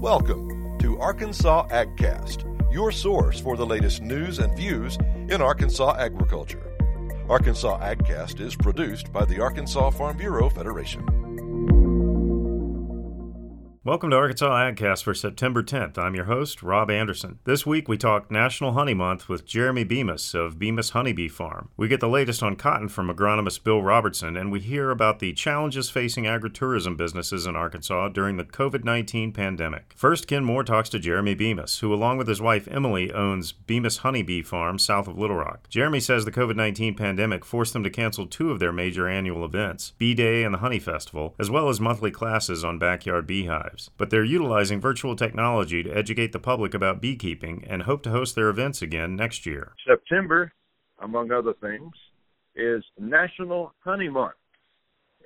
[0.00, 4.96] Welcome to Arkansas AgCast, your source for the latest news and views
[5.28, 6.72] in Arkansas agriculture.
[7.28, 11.04] Arkansas AgCast is produced by the Arkansas Farm Bureau Federation.
[13.88, 15.96] Welcome to Arkansas AgCast for September 10th.
[15.96, 17.38] I'm your host, Rob Anderson.
[17.44, 21.70] This week we talk National Honey Month with Jeremy Bemis of Bemis Honeybee Farm.
[21.74, 25.32] We get the latest on cotton from agronomist Bill Robertson, and we hear about the
[25.32, 29.94] challenges facing agritourism businesses in Arkansas during the COVID 19 pandemic.
[29.96, 34.00] First, Ken Moore talks to Jeremy Bemis, who, along with his wife Emily, owns Bemis
[34.00, 35.66] Honeybee Farm south of Little Rock.
[35.70, 39.46] Jeremy says the COVID 19 pandemic forced them to cancel two of their major annual
[39.46, 43.77] events, Bee Day and the Honey Festival, as well as monthly classes on backyard beehives
[43.96, 48.34] but they're utilizing virtual technology to educate the public about beekeeping and hope to host
[48.34, 49.72] their events again next year.
[49.86, 50.52] September,
[51.00, 51.92] among other things,
[52.56, 54.34] is National Honey Month.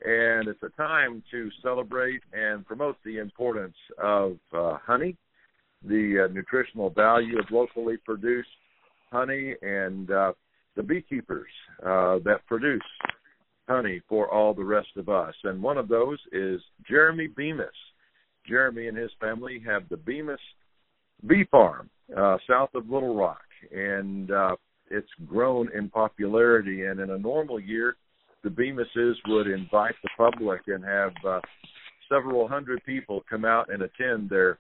[0.05, 5.17] And it's a time to celebrate and promote the importance of uh, honey,
[5.85, 8.49] the uh, nutritional value of locally produced
[9.13, 10.33] honey, and uh,
[10.75, 11.51] the beekeepers
[11.85, 12.83] uh, that produce
[13.69, 15.35] honey for all the rest of us.
[15.45, 17.69] And one of those is Jeremy Bemis.
[18.47, 20.41] Jeremy and his family have the Bemis
[21.27, 23.43] Bee Farm uh, south of Little Rock,
[23.75, 24.57] and uh,
[24.91, 26.85] it's grown in popularity.
[26.85, 27.97] And in a normal year,
[28.43, 31.41] the Bemises would invite the public and have uh,
[32.09, 34.59] several hundred people come out and attend their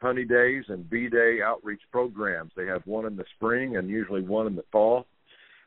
[0.00, 2.52] honey days and bee day outreach programs.
[2.56, 5.06] They have one in the spring and usually one in the fall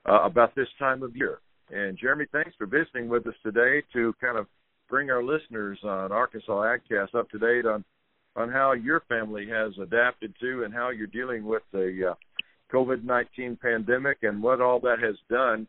[0.07, 1.39] uh, about this time of year.
[1.71, 4.47] And Jeremy, thanks for visiting with us today to kind of
[4.89, 7.83] bring our listeners on Arkansas AgCast up to date on
[8.35, 12.13] on how your family has adapted to and how you're dealing with the uh,
[12.73, 15.67] COVID-19 pandemic and what all that has done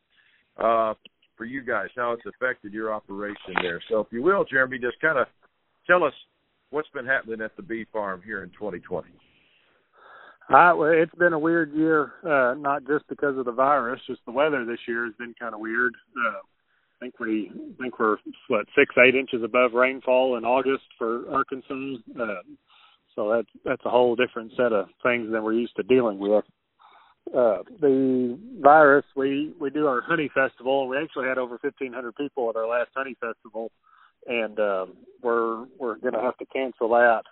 [0.59, 0.95] uh,
[1.37, 3.83] for you guys, how it's affected your operation there.
[3.91, 5.27] So, if you will, Jeremy, just kind of
[5.87, 6.15] tell us
[6.71, 9.09] what's been happening at the bee farm here in 2020.
[10.49, 14.21] Uh, well, it's been a weird year, uh, not just because of the virus, just
[14.27, 15.95] the weather this year has been kind of weird.
[16.17, 16.54] Uh, I
[17.05, 18.17] think we I think we're
[18.49, 21.97] what six eight inches above rainfall in August for Arkansas.
[22.19, 22.43] Uh,
[23.15, 26.45] so that's that's a whole different set of things than we're used to dealing with.
[27.29, 30.89] Uh, the virus, we we do our honey festival.
[30.89, 33.71] We actually had over 1,500 people at our last honey festival,
[34.27, 37.23] and um, we're we're going to have to cancel that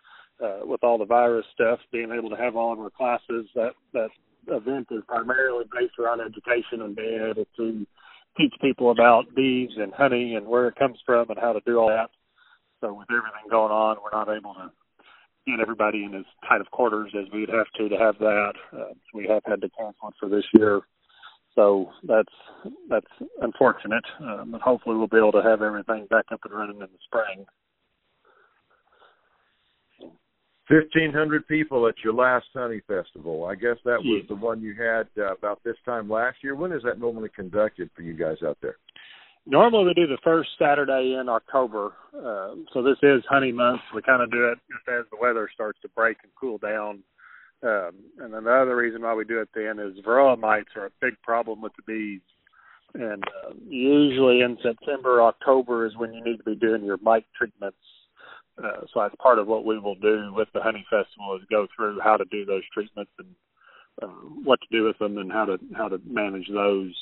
[0.42, 1.78] uh, with all the virus stuff.
[1.92, 4.08] Being able to have all of our classes, that that
[4.48, 7.86] event is primarily based around education and being able to
[8.37, 11.78] teach people about bees and honey and where it comes from and how to do
[11.78, 12.10] all that.
[12.81, 14.70] So with everything going on, we're not able to
[15.47, 18.53] get everybody in as tight of quarters as we'd have to to have that.
[18.72, 20.82] Uh, we have had to cancel it for this year.
[21.54, 22.32] So that's
[22.88, 23.06] that's
[23.43, 26.81] unfortunate, um, but hopefully we'll be able to have everything back up and running in
[26.81, 27.44] the spring.
[30.72, 33.44] 1,500 people at your last honey festival.
[33.44, 36.54] I guess that was the one you had uh, about this time last year.
[36.54, 38.76] When is that normally conducted for you guys out there?
[39.44, 41.92] Normally we do the first Saturday in October.
[42.16, 43.80] Uh, so this is honey month.
[43.94, 47.02] We kind of do it just as the weather starts to break and cool down.
[47.62, 50.86] Um, and then the other reason why we do it then is varroa mites are
[50.86, 52.20] a big problem with the bees.
[52.94, 57.26] And uh, usually in September, October is when you need to be doing your mite
[57.36, 57.76] treatments
[58.58, 61.66] uh, so that's part of what we will do with the honey festival is go
[61.74, 63.28] through how to do those treatments and
[64.02, 64.06] uh,
[64.44, 66.94] what to do with them and how to how to manage those.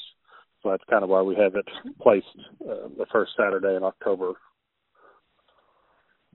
[0.63, 1.67] So that's kind of why we have it
[2.01, 2.27] placed
[2.69, 4.33] uh, the first Saturday in October.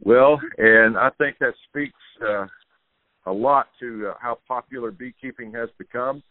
[0.01, 1.93] Well, and I think that speaks
[2.27, 2.47] uh,
[3.25, 6.21] a lot to uh, how popular beekeeping has become,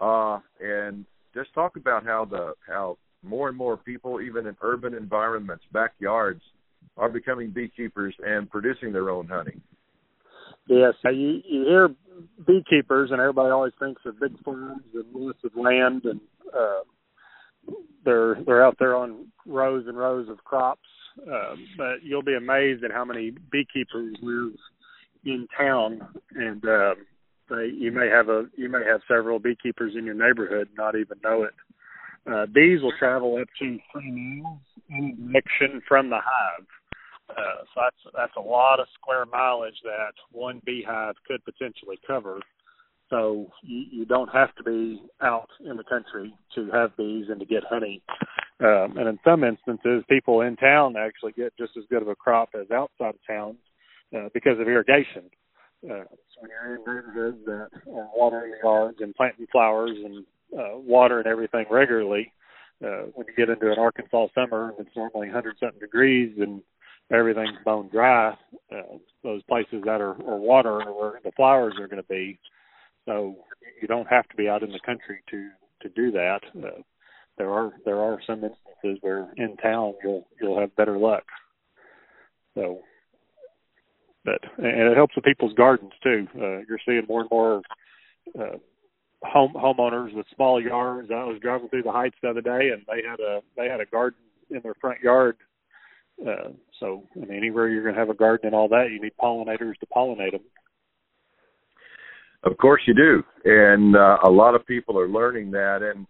[0.00, 1.04] uh, and
[1.34, 6.42] just talk about how the how more and more people, even in urban environments, backyards,
[6.96, 9.60] are becoming beekeepers and producing their own honey.
[10.68, 11.88] Yes, you you hear
[12.46, 16.20] beekeepers, and everybody always thinks of big farms and lots of land, and
[16.56, 20.88] uh, they're they're out there on rows and rows of crops.
[21.20, 24.52] Uh, but you'll be amazed at how many beekeepers live
[25.24, 26.00] in town,
[26.34, 26.94] and uh,
[27.48, 31.18] they, you may have a you may have several beekeepers in your neighborhood, not even
[31.22, 31.54] know it.
[32.30, 34.10] Uh, bees will travel up to three
[34.42, 36.66] miles direction from the hive.
[37.28, 42.40] Uh, so that's that's a lot of square mileage that one beehive could potentially cover.
[43.10, 47.38] So you, you don't have to be out in the country to have bees and
[47.40, 48.02] to get honey.
[48.60, 52.14] Um, and in some instances, people in town actually get just as good of a
[52.14, 53.56] crop as outside of town
[54.16, 55.24] uh, because of irrigation.
[55.84, 60.24] Uh, so when you're in neighborhoods that are watering yards and planting flowers and
[60.58, 62.45] uh, watering everything regularly, uh,
[62.80, 66.62] when you get into an Arkansas summer, it's normally 100 something degrees and
[67.12, 68.36] everything's bone dry.
[68.72, 72.38] Uh, those places that are, are water are where the flowers are going to be.
[73.06, 73.36] So
[73.80, 75.50] you don't have to be out in the country to
[75.82, 76.40] to do that.
[76.56, 76.82] Uh,
[77.38, 81.24] there are there are some instances where in town you'll you'll have better luck.
[82.54, 82.80] So,
[84.24, 86.26] but and it helps with people's gardens too.
[86.34, 87.62] Uh, you're seeing more and more
[88.38, 88.56] uh,
[89.22, 91.10] home homeowners with small yards.
[91.10, 93.80] I was driving through the Heights the other day, and they had a they had
[93.80, 94.20] a garden
[94.50, 95.36] in their front yard.
[96.20, 99.00] Uh, so, I mean, anywhere you're going to have a garden and all that, you
[99.00, 100.40] need pollinators to pollinate them.
[102.42, 105.80] Of course you do, and uh, a lot of people are learning that.
[105.82, 106.06] And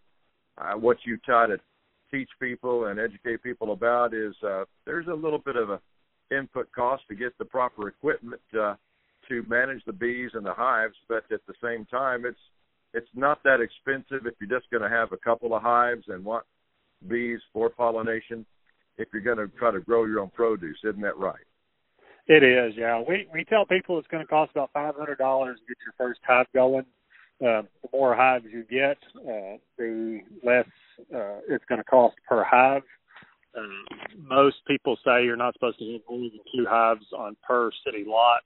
[0.58, 1.56] uh, what you try to
[2.10, 5.80] teach people and educate people about is uh, there's a little bit of a
[6.30, 8.74] input cost to get the proper equipment uh,
[9.28, 12.38] to manage the bees and the hives, but at the same time, it's
[12.96, 16.24] it's not that expensive if you're just going to have a couple of hives and
[16.24, 16.44] want
[17.06, 18.46] bees for pollination.
[18.96, 21.44] If you're going to try to grow your own produce, isn't that right?
[22.26, 23.00] It is, yeah.
[23.06, 25.94] We we tell people it's going to cost about five hundred dollars to get your
[25.96, 26.86] first hive going.
[27.40, 30.66] Uh, the more hives you get, uh, the less
[31.14, 32.82] uh, it's going to cost per hive.
[33.56, 33.60] Uh,
[34.18, 38.04] most people say you're not supposed to have more than two hives on per city
[38.06, 38.42] lot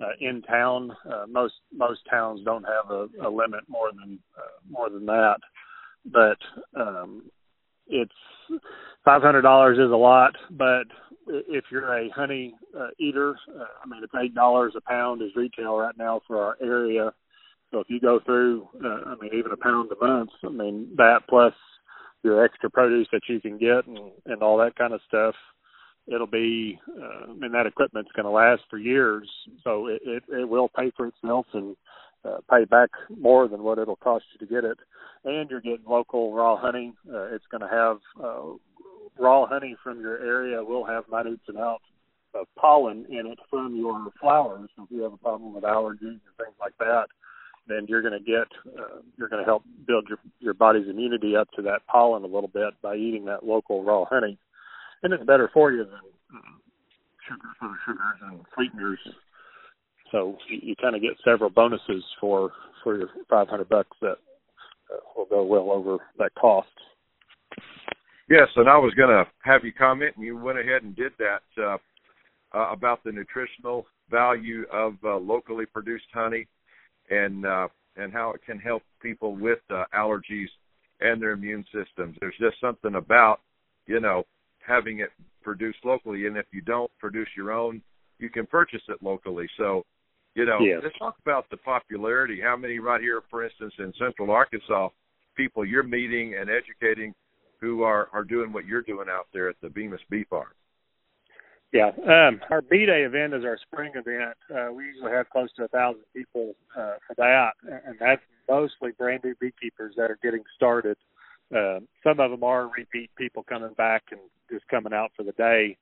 [0.00, 0.92] uh, in town.
[1.10, 5.38] Uh, most most towns don't have a, a limit more than uh, more than that,
[6.06, 6.38] but
[6.80, 7.22] um,
[7.86, 8.12] it's
[9.04, 10.34] five hundred dollars is a lot.
[10.50, 10.84] But
[11.26, 15.36] if you're a honey uh, eater, uh, I mean, it's eight dollars a pound is
[15.36, 17.12] retail right now for our area.
[17.70, 20.88] So if you go through, uh, I mean, even a pound a month, I mean,
[20.96, 21.54] that plus
[22.22, 25.34] your extra produce that you can get and, and all that kind of stuff,
[26.06, 29.28] it'll be, uh, I mean, that equipment's going to last for years.
[29.64, 31.76] So it, it, it will pay for itself and
[32.24, 34.78] uh, pay back more than what it'll cost you to get it.
[35.24, 36.92] And you're getting local raw honey.
[37.08, 38.54] Uh, it's going to have uh,
[39.18, 41.84] raw honey from your area will have minute amounts
[42.34, 44.68] of pollen in it from your flowers.
[44.76, 47.06] So if you have a problem with allergies and things like that,
[47.68, 51.36] then you're going to get uh, you're going to help build your your body's immunity
[51.36, 54.38] up to that pollen a little bit by eating that local raw honey,
[55.02, 56.58] and it's better for you than uh,
[57.28, 58.98] sugar for sugars and sweeteners.
[60.10, 62.52] So you, you kind of get several bonuses for
[62.82, 64.16] for your 500 bucks that
[64.92, 66.68] uh, will go well over that cost.
[68.28, 71.12] Yes, and I was going to have you comment, and you went ahead and did
[71.18, 71.76] that uh,
[72.56, 76.46] uh, about the nutritional value of uh, locally produced honey,
[77.10, 80.48] and uh, and how it can help people with uh, allergies
[81.00, 82.16] and their immune systems.
[82.20, 83.40] There's just something about
[83.86, 84.24] you know
[84.66, 85.10] having it
[85.42, 87.82] produced locally, and if you don't produce your own,
[88.18, 89.48] you can purchase it locally.
[89.58, 89.84] So,
[90.34, 90.80] you know, yes.
[90.82, 92.40] let's talk about the popularity.
[92.42, 94.88] How many right here, for instance, in Central Arkansas,
[95.36, 97.14] people you're meeting and educating
[97.60, 100.48] who are are doing what you're doing out there at the Bemis Bee Farm.
[101.72, 104.36] Yeah, um, our B Day event is our spring event.
[104.54, 107.52] Uh, we usually have close to a thousand people uh, for that,
[107.86, 110.98] and that's mostly brand new beekeepers that are getting started.
[111.54, 114.20] Uh, some of them are repeat people coming back and
[114.52, 115.76] just coming out for the day.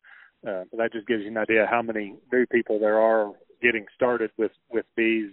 [0.47, 3.85] Uh, but that just gives you an idea how many new people there are getting
[3.95, 5.33] started with with bees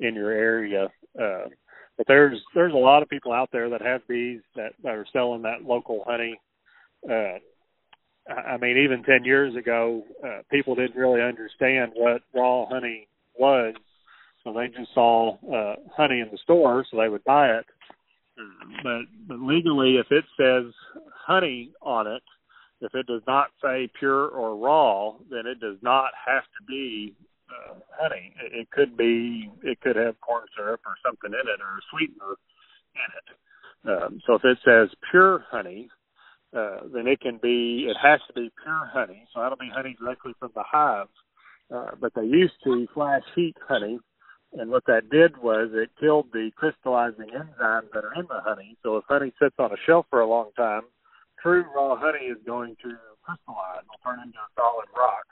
[0.00, 0.88] in your area.
[1.20, 1.46] Uh,
[1.96, 5.06] but there's there's a lot of people out there that have bees that, that are
[5.12, 6.40] selling that local honey.
[7.08, 7.38] Uh,
[8.30, 13.74] I mean, even ten years ago, uh, people didn't really understand what raw honey was,
[14.44, 17.66] so they just saw uh, honey in the store, so they would buy it.
[18.82, 20.72] But but legally, if it says
[21.26, 22.22] honey on it,
[22.80, 27.14] if it does not say pure or raw, then it does not have to be
[27.50, 28.32] uh, honey.
[28.44, 31.86] It, it could be, it could have corn syrup or something in it or a
[31.90, 32.36] sweetener
[32.94, 34.02] in it.
[34.02, 35.88] Um, so if it says pure honey,
[36.56, 39.24] uh, then it can be, it has to be pure honey.
[39.34, 41.08] So that'll be honey directly from the hive.
[41.74, 43.98] Uh, but they used to flash heat honey,
[44.54, 48.74] and what that did was it killed the crystallizing enzymes that are in the honey.
[48.82, 50.82] So if honey sits on a shelf for a long time,
[51.42, 55.26] true raw honey is going to crystallize, will turn into a solid rock,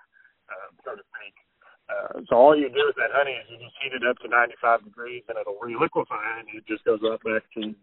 [0.53, 1.35] uh, so to speak.
[1.87, 4.29] Uh, so all you do with that honey is you just heat it up to
[4.29, 7.75] 95 degrees and it'll reliquefy and it just goes right back to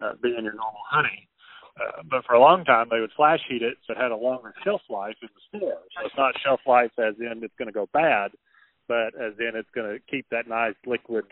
[0.00, 1.26] uh, being your normal honey.
[1.74, 4.16] Uh, but for a long time they would flash heat it so it had a
[4.16, 5.82] longer shelf life in the store.
[5.94, 8.30] So it's not shelf life as in it's going to go bad,
[8.86, 11.26] but as in it's going to keep that nice liquid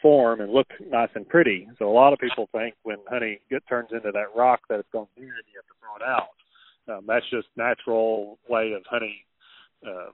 [0.00, 1.68] form and look nice and pretty.
[1.78, 4.88] So a lot of people think when honey get turns into that rock that it's
[4.92, 6.28] going to and you have to throw it out.
[6.86, 9.24] Um, that's just natural way of honey
[9.86, 10.10] uh,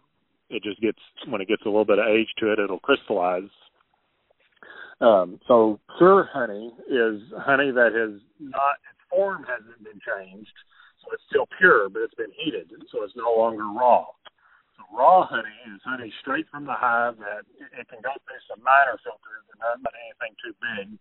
[0.50, 0.98] it just gets
[1.28, 3.48] when it gets a little bit of age to it, it'll crystallize.
[5.00, 10.52] Um, so pure honey is honey that has not its form hasn't been changed.
[11.00, 14.04] So it's still pure, but it's been heated, so it's no longer raw.
[14.88, 17.44] Raw honey is honey straight from the hive that
[17.76, 20.98] it can go through some minor filters and not anything too big.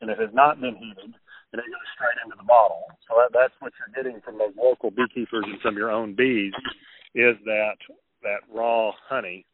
[0.00, 1.12] And if it's not been heated,
[1.52, 2.86] it goes straight into the bottle.
[3.08, 6.54] So that, that's what you're getting from those local beekeepers and from your own bees
[7.14, 7.76] is that
[8.22, 9.44] that raw honey.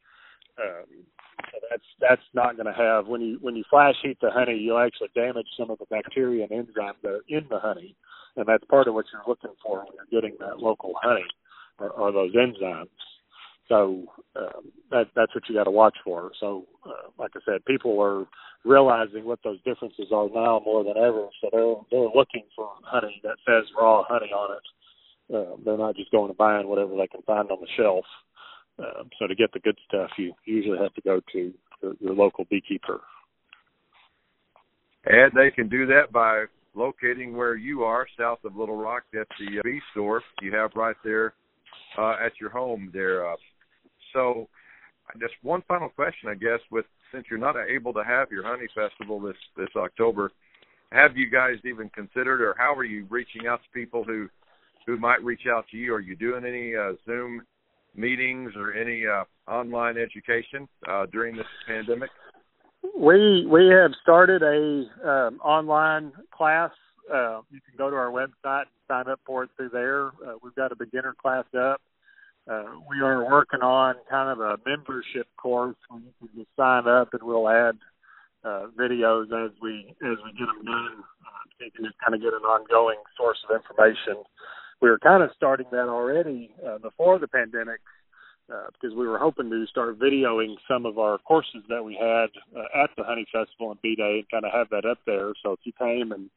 [0.60, 1.04] Um,
[1.52, 4.56] so that's that's not going to have when you when you flash heat the honey,
[4.56, 7.94] you'll actually damage some of the bacteria and enzymes that are in the honey,
[8.36, 11.26] and that's part of what you're looking for when you're getting that local honey,
[11.78, 12.88] are, are those enzymes.
[13.68, 14.04] So
[14.36, 16.30] um, that that's what you got to watch for.
[16.38, 18.26] So, uh, like I said, people are
[18.64, 21.28] realizing what those differences are now more than ever.
[21.40, 25.34] So they're they're looking for honey that says raw honey on it.
[25.34, 28.04] Uh, they're not just going to buying whatever they can find on the shelf.
[28.78, 32.14] Um, so to get the good stuff, you usually have to go to your, your
[32.14, 33.00] local beekeeper.
[35.06, 36.44] And they can do that by
[36.74, 40.96] locating where you are, south of Little Rock, at the bee store you have right
[41.02, 41.34] there
[41.98, 43.26] uh, at your home there.
[43.26, 43.36] Uh,
[44.16, 44.48] so,
[45.20, 48.66] just one final question, I guess, with since you're not able to have your honey
[48.74, 50.32] festival this this October,
[50.90, 54.28] have you guys even considered, or how are you reaching out to people who
[54.86, 55.94] who might reach out to you?
[55.94, 57.42] Are you doing any uh, Zoom
[57.94, 62.10] meetings or any uh, online education uh, during this pandemic?
[62.98, 66.70] We we have started a um, online class.
[67.12, 70.06] Uh, you can go to our website and sign up for it through there.
[70.06, 71.80] Uh, we've got a beginner class up.
[72.50, 76.86] Uh, we are working on kind of a membership course where you can just sign
[76.86, 77.76] up and we'll add
[78.44, 81.02] uh, videos as we as we get them done.
[81.26, 84.22] Uh, so you can just kind of get an ongoing source of information
[84.80, 87.80] we were kind of starting that already uh, before the pandemic
[88.52, 92.28] uh, because we were hoping to start videoing some of our courses that we had
[92.56, 95.32] uh, at the Honey Festival and B Day and kind of have that up there.
[95.42, 96.30] So if you came and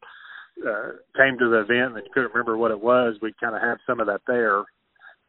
[0.65, 3.61] uh, came to the event and you couldn't remember what it was, we'd kind of
[3.61, 4.63] have some of that there.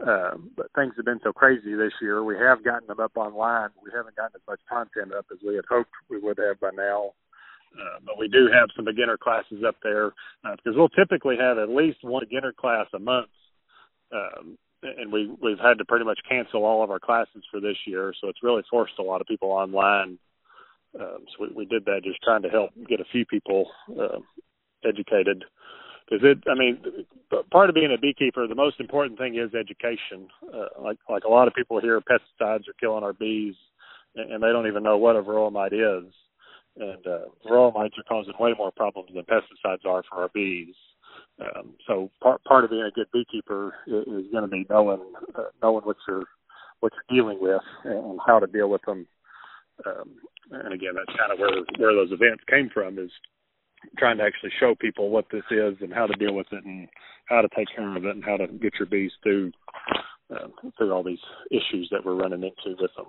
[0.07, 2.25] Uh, but things have been so crazy this year.
[2.25, 3.69] We have gotten them up online.
[3.83, 6.71] We haven't gotten as much content up as we had hoped we would have by
[6.75, 7.12] now.
[7.78, 10.07] Uh, but we do have some beginner classes up there
[10.45, 13.28] uh, because we'll typically have at least one beginner class a month.
[14.12, 17.76] Um, and we we've had to pretty much cancel all of our classes for this
[17.87, 20.19] year, so it's really forced a lot of people online.
[20.99, 24.19] Um, so we, we did that just trying to help get a few people uh,
[24.85, 25.45] educated.
[26.11, 26.83] Because it, I mean,
[27.52, 30.29] part of being a beekeeper, the most important thing is education.
[30.52, 33.55] Uh, like like a lot of people here, pesticides are killing our bees,
[34.17, 36.12] and, they don't even know what a varroa is
[36.76, 40.75] and uh, varroa are causing way more problems than pesticides are for our bees.
[41.40, 45.00] Um, so part part of being a good beekeeper is, is going to be knowing
[45.35, 46.25] uh, knowing what you're
[46.81, 49.07] what you're dealing with and how to deal with them.
[49.87, 50.11] Um,
[50.50, 53.11] and again, that's kind of where where those events came from is
[53.99, 56.88] trying to actually show people what this is and how to deal with it and
[57.26, 59.52] how to take care of it and how to get your bees through
[60.30, 60.46] uh,
[60.76, 61.18] through all these
[61.50, 63.06] issues that we're running into with them.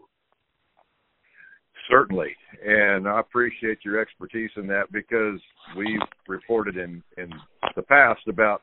[1.89, 2.35] Certainly,
[2.65, 5.39] and I appreciate your expertise in that because
[5.77, 7.29] we've reported in in
[7.75, 8.61] the past about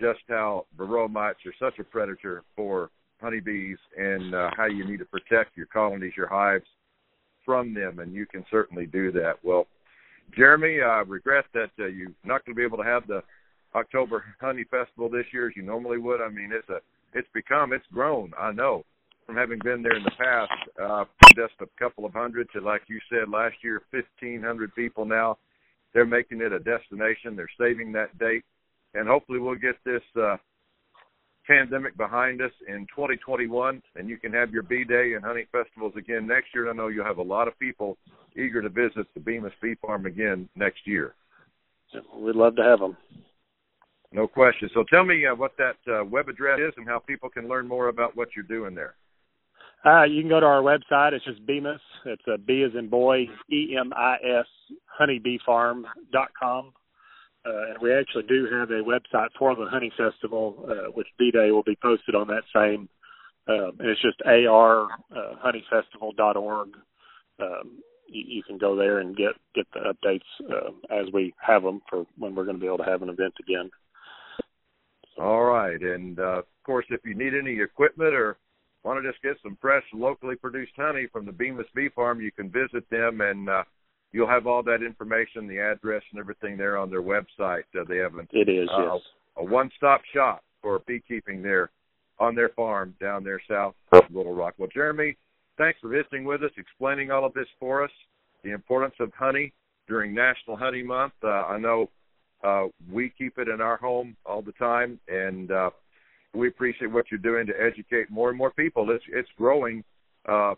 [0.00, 4.98] just how varroa mites are such a predator for honeybees and uh, how you need
[4.98, 6.64] to protect your colonies, your hives
[7.44, 9.34] from them, and you can certainly do that.
[9.42, 9.66] Well,
[10.36, 13.22] Jeremy, I regret that uh, you're not going to be able to have the
[13.74, 16.20] October Honey Festival this year as you normally would.
[16.20, 16.78] I mean, it's a
[17.16, 18.32] it's become it's grown.
[18.38, 18.84] I know
[19.26, 20.52] from having been there in the past,
[20.82, 21.04] uh,
[21.34, 25.38] just a couple of hundred to, like you said last year, 1,500 people now.
[25.92, 27.36] They're making it a destination.
[27.36, 28.44] They're saving that date.
[28.94, 30.36] And hopefully we'll get this uh,
[31.46, 35.94] pandemic behind us in 2021, and you can have your bee day and honey festivals
[35.96, 36.70] again next year.
[36.70, 37.96] I know you'll have a lot of people
[38.36, 41.14] eager to visit the Bemis Bee Farm again next year.
[42.16, 42.96] We'd love to have them.
[44.12, 44.70] No question.
[44.74, 47.66] So tell me uh, what that uh, web address is and how people can learn
[47.66, 48.94] more about what you're doing there.
[49.84, 51.12] Uh, you can go to our website.
[51.12, 51.80] It's just Bemis.
[52.06, 54.46] It's a B as in boy, E M I S,
[55.00, 56.72] honeybeefarm.com.
[57.46, 61.30] Uh, and we actually do have a website for the Honey Festival, uh, which B
[61.30, 62.88] Day will be posted on that same.
[63.46, 65.34] Um, and it's just ar uh.
[67.40, 71.62] Um, you, you can go there and get get the updates uh, as we have
[71.62, 73.70] them for when we're going to be able to have an event again.
[75.18, 78.36] All right, and uh, of course, if you need any equipment or
[78.82, 82.30] want to just get some fresh, locally produced honey from the Bemis Bee Farm, you
[82.30, 83.64] can visit them and uh,
[84.12, 87.62] you'll have all that information, the address and everything there on their website.
[87.78, 89.02] Uh, they have an, it is uh, yes.
[89.38, 91.70] a one-stop shop for beekeeping there
[92.18, 94.54] on their farm down there south of Little Rock.
[94.58, 95.16] Well, Jeremy,
[95.58, 97.90] thanks for visiting with us, explaining all of this for us,
[98.42, 99.52] the importance of honey
[99.88, 101.12] during National Honey Month.
[101.22, 101.90] Uh, I know
[102.42, 105.70] uh, we keep it in our home all the time, and uh,
[106.34, 108.90] we appreciate what you're doing to educate more and more people.
[108.90, 109.84] It's it's growing
[110.28, 110.54] uh,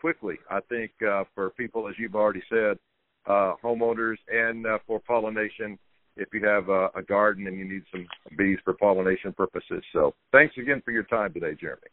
[0.00, 0.36] quickly.
[0.50, 2.78] I think uh, for people, as you've already said,
[3.26, 5.78] uh, homeowners and uh, for pollination.
[6.18, 8.06] If you have a, a garden and you need some
[8.38, 9.82] bees for pollination purposes.
[9.92, 11.88] So thanks again for your time today, Jeremy.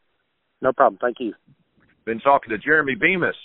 [0.61, 0.97] No problem.
[1.01, 1.33] Thank you.
[2.05, 3.35] Been talking to Jeremy Bemis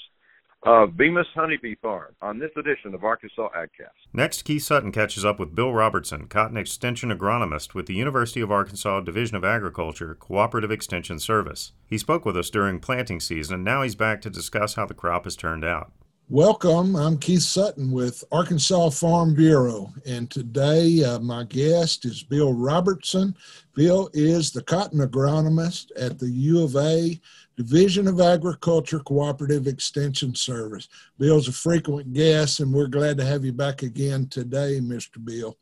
[0.64, 3.90] of Bemis Honeybee Farm on this edition of Arkansas AgCast.
[4.12, 8.50] Next, Keith Sutton catches up with Bill Robertson, cotton extension agronomist with the University of
[8.50, 11.72] Arkansas Division of Agriculture Cooperative Extension Service.
[11.86, 14.94] He spoke with us during planting season, and now he's back to discuss how the
[14.94, 15.92] crop has turned out.
[16.30, 16.94] Welcome.
[16.94, 23.34] I'm Keith Sutton with Arkansas Farm Bureau, and today uh, my guest is Bill Robertson.
[23.74, 27.18] Bill is the cotton agronomist at the U of A
[27.58, 30.86] Division of Agriculture Cooperative Extension Service.
[31.18, 35.22] Bill's a frequent guest, and we're glad to have you back again today, Mr.
[35.22, 35.56] Bill.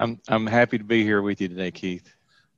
[0.00, 2.10] I'm I'm happy to be here with you today, Keith.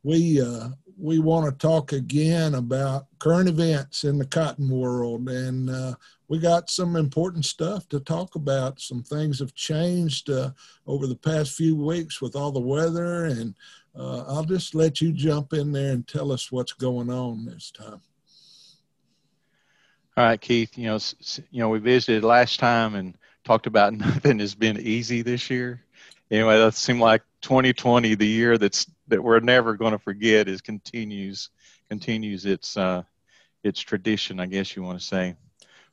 [0.04, 5.28] We uh, we want to talk again about current events in the cotton world.
[5.28, 5.94] And uh,
[6.28, 8.80] we got some important stuff to talk about.
[8.80, 10.50] Some things have changed uh,
[10.86, 13.24] over the past few weeks with all the weather.
[13.24, 13.56] And
[14.00, 17.70] uh, I'll just let you jump in there and tell us what's going on this
[17.70, 18.00] time.
[20.16, 20.78] All right, Keith.
[20.78, 20.98] You know,
[21.50, 23.14] you know, we visited last time and
[23.44, 25.82] talked about nothing has been easy this year.
[26.30, 30.62] Anyway, that seemed like 2020, the year that's that we're never going to forget, is
[30.62, 31.50] continues
[31.90, 33.02] continues its uh,
[33.64, 35.34] its tradition, I guess you want to say.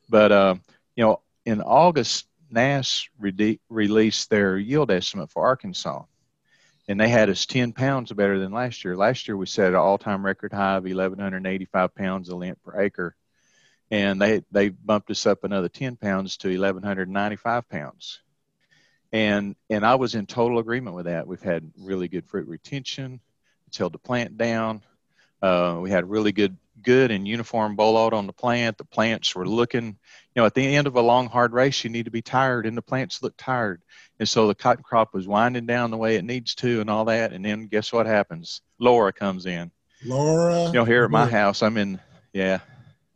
[0.08, 0.54] But uh,
[0.96, 6.04] you know, in August, NASS re- released their yield estimate for Arkansas,
[6.88, 8.96] and they had us 10 pounds better than last year.
[8.96, 13.14] Last year we set an all-time record high of 1,185 pounds of lint per acre,
[13.90, 18.20] and they they bumped us up another 10 pounds to 1,195 pounds
[19.12, 21.26] and and I was in total agreement with that.
[21.26, 23.20] We've had really good fruit retention.
[23.66, 24.82] It's held the plant down.
[25.40, 28.78] Uh, we had really good good and uniform bollout on the plant.
[28.78, 29.98] The plants were looking,
[30.38, 32.76] know, at the end of a long hard race, you need to be tired, and
[32.76, 33.82] the plants look tired.
[34.18, 37.04] And so the cotton crop was winding down the way it needs to, and all
[37.06, 37.32] that.
[37.32, 38.62] And then guess what happens?
[38.78, 39.70] Laura comes in.
[40.04, 40.66] Laura.
[40.66, 42.00] You know, here at my house, I'm in.
[42.32, 42.60] Yeah,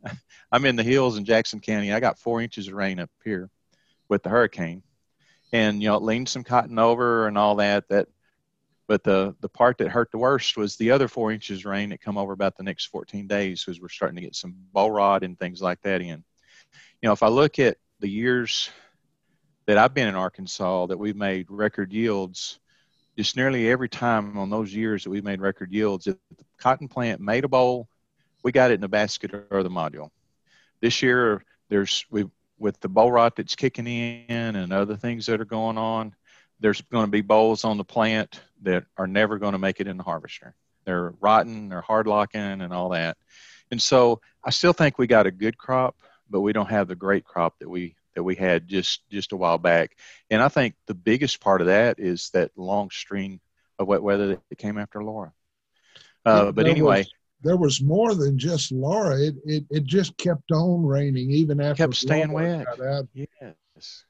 [0.51, 1.93] I'm in the hills in Jackson County.
[1.93, 3.49] I got four inches of rain up here
[4.09, 4.83] with the hurricane
[5.53, 8.07] and you know it leaned some cotton over and all that that
[8.87, 12.01] but the the part that hurt the worst was the other four inches rain that
[12.01, 15.23] come over about the next 14 days because we're starting to get some boll rot
[15.23, 16.23] and things like that in
[17.01, 18.69] you know if i look at the years
[19.65, 22.59] that i've been in arkansas that we've made record yields
[23.17, 26.87] just nearly every time on those years that we've made record yields if the cotton
[26.87, 27.87] plant made a boll,
[28.43, 30.09] we got it in the basket or the module
[30.81, 32.29] this year there's we've
[32.63, 36.15] with the boll rot that's kicking in and other things that are going on,
[36.61, 39.87] there's going to be bolls on the plant that are never going to make it
[39.87, 40.55] in the harvester.
[40.85, 43.17] They're rotten, they're hard locking, and all that.
[43.69, 45.97] And so I still think we got a good crop,
[46.29, 49.37] but we don't have the great crop that we that we had just just a
[49.37, 49.97] while back.
[50.29, 53.39] And I think the biggest part of that is that long string
[53.79, 55.33] of wet weather that came after Laura.
[56.25, 57.05] Uh, but anyway,
[57.41, 59.19] there was more than just Laura.
[59.19, 63.05] It it, it just kept on raining even after kept staying Laura wet.
[63.13, 64.05] Yes.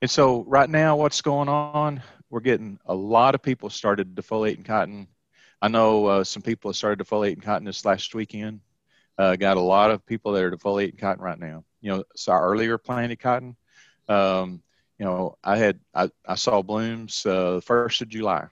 [0.00, 2.02] And so right now, what's going on?
[2.30, 5.08] We're getting a lot of people started defoliating cotton.
[5.60, 8.60] I know uh, some people have started defoliating cotton this last weekend.
[9.18, 11.64] Uh, got a lot of people that are defoliating cotton right now.
[11.80, 13.56] You know, our earlier planted cotton.
[14.08, 14.62] Um,
[14.98, 18.46] you know, I had I, I saw blooms uh, first of July,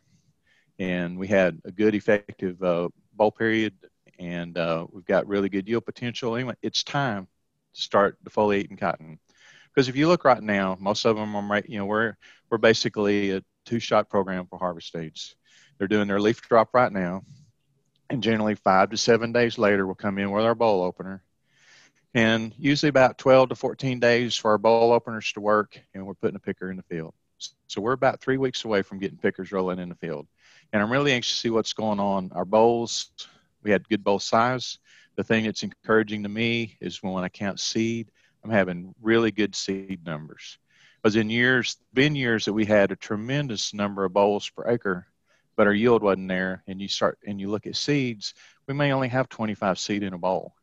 [0.79, 3.75] and we had a good effective uh, boll period,
[4.19, 6.35] and uh, we've got really good yield potential.
[6.35, 7.29] Anyway, it's time
[7.75, 9.19] to start defoliating cotton.
[9.75, 11.69] Because if you look right now, most of them are, right.
[11.69, 12.17] you know, we're
[12.51, 15.35] we're basically a two-shot program for harvest dates.
[15.79, 17.23] They're doing their leaf drop right now,
[18.11, 21.23] and generally five to seven days later, we'll come in with our boll opener,
[22.15, 26.15] and usually about 12 to 14 days for our boll openers to work, and we're
[26.15, 27.15] putting a picker in the field.
[27.67, 30.27] So we're about three weeks away from getting pickers rolling in the field
[30.73, 32.31] and I'm really anxious to see what's going on.
[32.35, 33.11] Our bolls,
[33.63, 34.79] we had good boll size.
[35.17, 38.11] The thing that's encouraging to me is when I count seed,
[38.45, 40.59] I'm having really good seed numbers.
[41.03, 45.07] Because in years, been years that we had a tremendous number of bolls per acre,
[45.57, 46.63] but our yield wasn't there.
[46.67, 48.35] And you start and you look at seeds,
[48.67, 50.55] we may only have 25 seed in a boll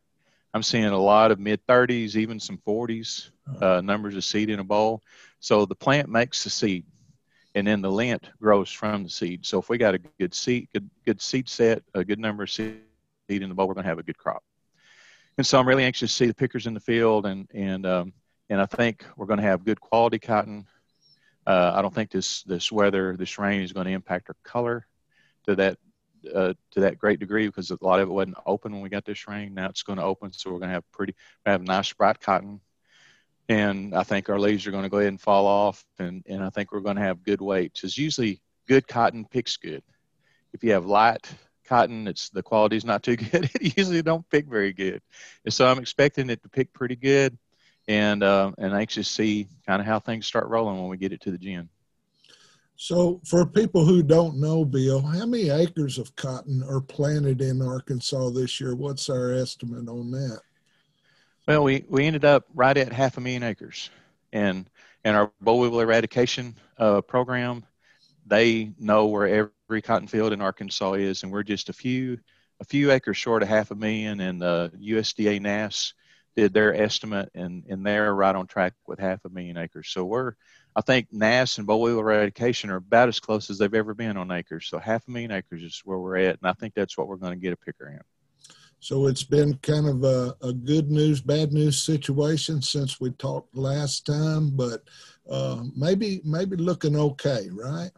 [0.54, 4.60] I'm seeing a lot of mid 30s, even some 40s uh, numbers of seed in
[4.60, 5.02] a boll
[5.40, 6.86] So the plant makes the seed
[7.56, 9.46] and then the lint grows from the seed.
[9.46, 12.52] So if we got a good seed, good good seed set, a good number of
[12.52, 12.82] seed
[13.30, 14.44] in the boll, we're going to have a good crop.
[15.38, 18.14] And so I'm really anxious to see the pickers in the field, and and um,
[18.50, 20.68] and I think we're going to have good quality cotton.
[21.46, 24.88] Uh, I don't think this this weather, this rain is going to impact our color
[25.46, 25.78] to that
[26.34, 29.06] uh, to that great degree because a lot of it wasn't open when we got
[29.06, 29.54] this rain.
[29.54, 32.62] Now it's going to open, so we're going to have pretty, have nice bright cotton,
[33.50, 36.44] and I think our leaves are going to go ahead and fall off, and and
[36.44, 37.82] I think we're going to have good weights.
[37.82, 39.84] Because usually good cotton picks good.
[40.54, 41.30] If you have light
[41.66, 43.50] cotton, it's the quality's not too good.
[43.56, 45.02] it usually don't pick very good,
[45.44, 47.38] and so I'm expecting it to pick pretty good,
[47.88, 51.14] and uh, and anxious to see kind of how things start rolling when we get
[51.14, 51.70] it to the gin.
[52.76, 57.62] So, for people who don't know, Bill, how many acres of cotton are planted in
[57.62, 58.76] Arkansas this year?
[58.76, 60.40] What's our estimate on that?
[61.48, 63.90] Well, we, we ended up right at half a million acres,
[64.32, 64.70] and
[65.04, 67.66] and our boll weevil eradication uh, program,
[68.26, 72.18] they know where every cotton field in Arkansas is, and we're just a few
[72.60, 74.20] a few acres short of half a million.
[74.22, 75.94] And the USDA NASS
[76.36, 79.90] did their estimate, and and they're right on track with half a million acres.
[79.90, 80.34] So we're
[80.76, 84.18] I think NASS and boll weevil eradication are about as close as they've ever been
[84.18, 84.68] on acres.
[84.68, 87.18] So half a million acres is where we're at, and I think that's what we're
[87.18, 88.02] going to get a picker in.
[88.80, 93.56] So it's been kind of a, a good news, bad news situation since we talked
[93.56, 94.84] last time, but
[95.30, 97.92] uh, maybe maybe looking okay, right?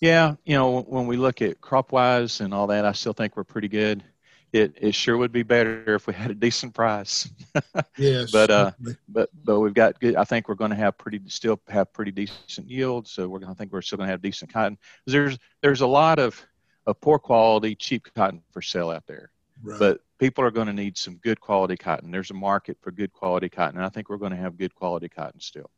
[0.00, 3.36] Yeah, you know, when we look at crop wise and all that, I still think
[3.36, 4.04] we're pretty good
[4.52, 7.28] it it sure would be better if we had a decent price.
[7.96, 8.30] yes.
[8.30, 8.72] But uh,
[9.08, 10.16] but but we've got good.
[10.16, 13.06] I think we're going to have pretty still have pretty decent yield.
[13.06, 14.78] So we're going to think we're still going to have decent cotton.
[15.06, 16.40] There's there's a lot of
[16.86, 19.30] of poor quality cheap cotton for sale out there.
[19.62, 19.78] Right.
[19.78, 22.10] But people are going to need some good quality cotton.
[22.10, 24.74] There's a market for good quality cotton, and I think we're going to have good
[24.74, 25.70] quality cotton still.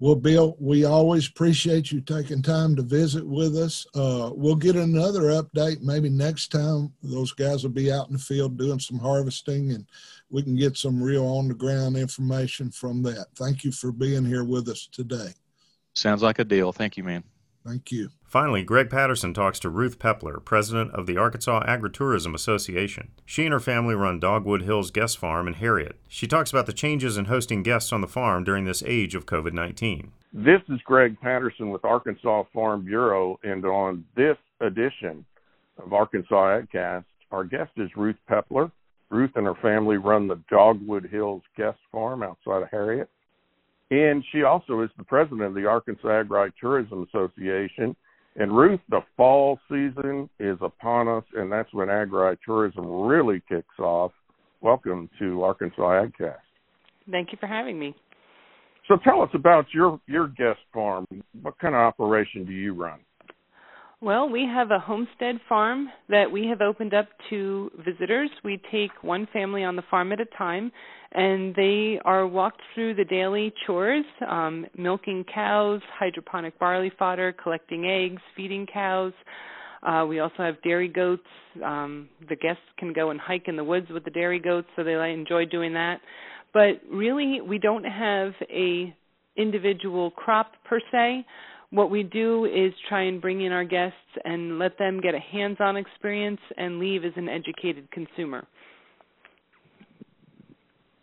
[0.00, 3.84] Well, Bill, we always appreciate you taking time to visit with us.
[3.96, 6.92] Uh, we'll get another update maybe next time.
[7.02, 9.86] Those guys will be out in the field doing some harvesting and
[10.30, 13.26] we can get some real on the ground information from that.
[13.34, 15.34] Thank you for being here with us today.
[15.94, 16.72] Sounds like a deal.
[16.72, 17.24] Thank you, man.
[17.68, 18.08] Thank you.
[18.24, 23.10] Finally, Greg Patterson talks to Ruth Pepler, president of the Arkansas Agritourism Association.
[23.26, 25.96] She and her family run Dogwood Hills Guest Farm in Harriet.
[26.08, 29.26] She talks about the changes in hosting guests on the farm during this age of
[29.26, 30.12] COVID 19.
[30.32, 35.26] This is Greg Patterson with Arkansas Farm Bureau, and on this edition
[35.76, 38.70] of Arkansas AgCast, our guest is Ruth Pepler.
[39.10, 43.10] Ruth and her family run the Dogwood Hills Guest Farm outside of Harriet.
[43.90, 47.96] And she also is the president of the Arkansas Agri Tourism Association.
[48.36, 53.78] And Ruth, the fall season is upon us, and that's when agri tourism really kicks
[53.78, 54.12] off.
[54.60, 56.36] Welcome to Arkansas AgCast.
[57.10, 57.94] Thank you for having me.
[58.86, 61.06] So tell us about your your guest farm.
[61.42, 63.00] What kind of operation do you run?
[64.00, 68.30] Well, we have a homestead farm that we have opened up to visitors.
[68.44, 70.70] We take one family on the farm at a time,
[71.10, 77.86] and they are walked through the daily chores um, milking cows, hydroponic barley fodder, collecting
[77.86, 79.12] eggs, feeding cows.
[79.82, 81.26] Uh, we also have dairy goats.
[81.64, 84.84] Um, the guests can go and hike in the woods with the dairy goats, so
[84.84, 86.00] they enjoy doing that.
[86.54, 88.94] But really, we don't have a
[89.36, 91.24] individual crop per se
[91.70, 95.20] what we do is try and bring in our guests and let them get a
[95.20, 98.46] hands-on experience and leave as an educated consumer.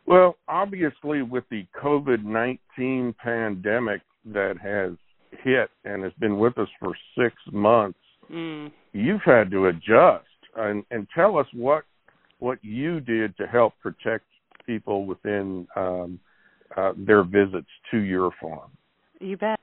[0.08, 4.92] Well, obviously, with the COVID 19 pandemic that has
[5.44, 8.00] hit and has been with us for six months,
[8.32, 8.72] mm.
[8.94, 10.26] you've had to adjust
[10.56, 11.84] and, and tell us what
[12.40, 14.26] what you did to help protect
[14.66, 16.20] people within um,
[16.76, 18.70] uh, their visits to your farm.
[19.20, 19.55] You bet.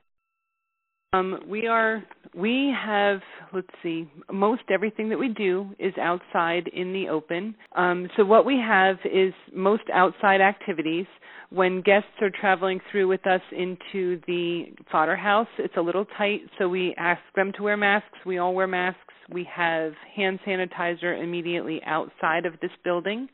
[1.15, 2.03] Um, we are
[2.35, 3.21] we have
[3.53, 7.55] let's see most everything that we do is outside in the open.
[7.77, 11.05] Um, so what we have is most outside activities.
[11.51, 16.41] When guests are traveling through with us into the fodder house, it's a little tight,
[16.59, 18.19] so we ask them to wear masks.
[18.25, 18.99] We all wear masks.
[19.31, 23.29] We have hand sanitizer immediately outside of this building.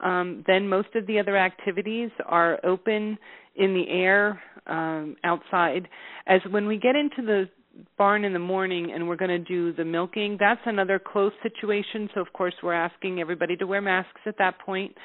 [0.00, 3.18] Um, then most of the other activities are open
[3.58, 5.88] in the air um, outside.
[6.26, 7.48] As when we get into the
[7.96, 12.08] barn in the morning and we're going to do the milking, that's another close situation.
[12.14, 14.96] So of course we're asking everybody to wear masks at that point.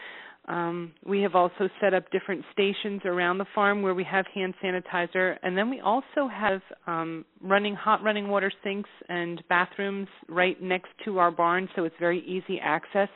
[0.47, 4.53] Um, we have also set up different stations around the farm where we have hand
[4.61, 10.61] sanitizer, and then we also have um, running hot running water sinks and bathrooms right
[10.61, 13.09] next to our barn, so it's very easy access.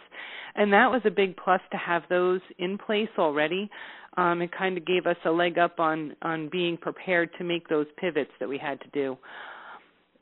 [0.56, 3.70] And that was a big plus to have those in place already.
[4.16, 7.68] Um, it kind of gave us a leg up on on being prepared to make
[7.68, 9.18] those pivots that we had to do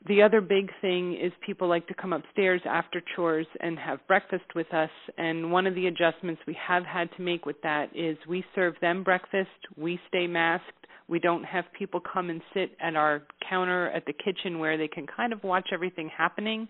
[0.08, 4.44] the other big thing is people like to come upstairs after chores and have breakfast
[4.54, 8.16] with us and one of the adjustments we have had to make with that is
[8.28, 12.96] we serve them breakfast we stay masked we don't have people come and sit at
[12.96, 16.68] our counter at the kitchen where they can kind of watch everything happening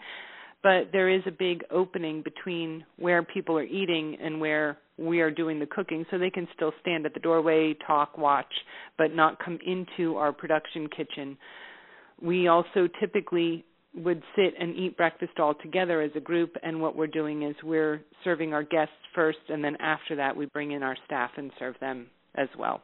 [0.63, 5.31] but there is a big opening between where people are eating and where we are
[5.31, 8.53] doing the cooking so they can still stand at the doorway, talk, watch,
[8.97, 11.37] but not come into our production kitchen.
[12.21, 13.65] We also typically
[13.97, 17.57] would sit and eat breakfast all together as a group and what we're doing is
[17.63, 21.51] we're serving our guests first and then after that we bring in our staff and
[21.59, 22.83] serve them as well.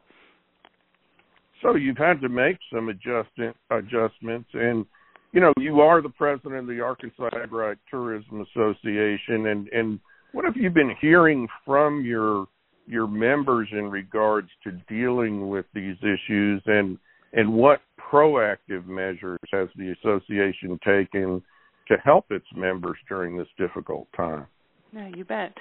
[1.61, 4.87] So you've had to make some adjustment adjustments and
[5.33, 10.01] you know, you are the president of the Arkansas Ag Tourism Association and and
[10.33, 12.47] what have you been hearing from your
[12.87, 16.99] your members in regards to dealing with these issues and
[17.35, 17.81] and what
[18.13, 21.43] proactive measures has the association taken
[21.89, 24.47] to help its members during this difficult time?
[24.93, 25.55] Yeah, you bet.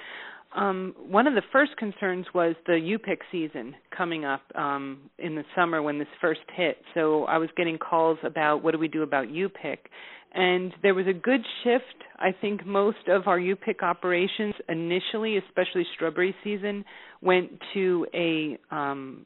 [0.54, 5.44] Um, one of the first concerns was the U-pick season coming up um, in the
[5.56, 6.76] summer when this first hit.
[6.92, 9.88] So I was getting calls about what do we do about U-pick,
[10.34, 12.04] and there was a good shift.
[12.18, 16.84] I think most of our U-pick operations initially, especially strawberry season,
[17.22, 19.24] went to a um,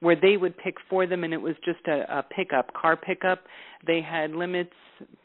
[0.00, 3.40] where they would pick for them and it was just a, a pickup car pickup.
[3.86, 4.72] They had limits.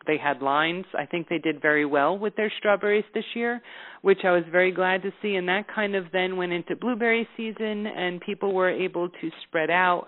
[0.07, 0.85] They had lines.
[0.97, 3.61] I think they did very well with their strawberries this year
[4.01, 5.35] which i was very glad to see.
[5.35, 9.69] And that kind of then went into blueberry season and people were able to spread
[9.69, 10.07] out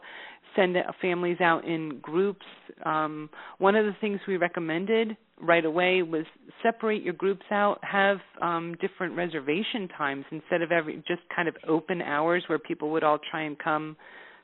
[0.56, 2.46] send families out in groups.
[2.86, 6.26] Um one of the things we recommended right away was
[6.64, 11.56] separate your groups out have um different reservation times instead of every just kind of
[11.68, 13.96] open hours where people would all try and come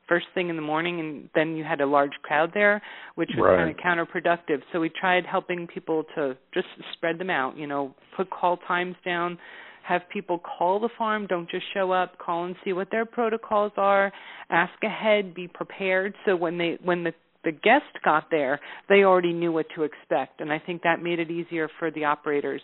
[0.08, 2.82] first thing in the morning and then you had a large crowd there
[3.16, 3.58] which was right.
[3.58, 4.62] kind of counterproductive.
[4.72, 8.96] So we tried helping people to just spread them out you know put call times
[9.06, 9.38] down
[9.84, 13.72] have people call the farm don't just show up call and see what their protocols
[13.78, 14.12] are
[14.50, 16.14] ask ahead be prepared.
[16.26, 17.14] So when they when the
[17.44, 21.20] the guest got there they already knew what to expect and i think that made
[21.20, 22.62] it easier for the operators.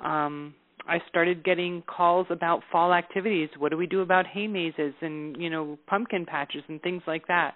[0.00, 0.54] Um
[0.88, 3.48] I started getting calls about fall activities.
[3.58, 7.26] What do we do about hay mazes and you know pumpkin patches and things like
[7.28, 7.54] that?